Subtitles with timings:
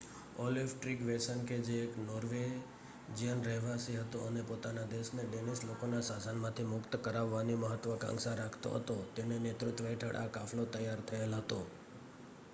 [0.37, 6.91] Olaf Tryggvason કે જે એક નોર્વેજિયન રહેવાસી હતો અને પોતાના દેશને ડેનિશ લોકોના શાસનમાંથી મુક્ત
[7.01, 11.59] કરાવવાની મહત્વકાંક્ષા રાખતો હતો તેના નેતૃત્વ હેઠળ આ કાફલો તૈયાર થયેલ હતો